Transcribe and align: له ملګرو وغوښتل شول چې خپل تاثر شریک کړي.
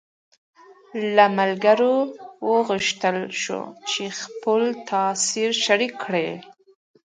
له 1.15 1.25
ملګرو 1.37 1.95
وغوښتل 2.51 3.17
شول 3.41 3.65
چې 3.89 4.03
خپل 4.19 4.61
تاثر 4.89 5.49
شریک 5.65 5.93
کړي. 6.03 6.29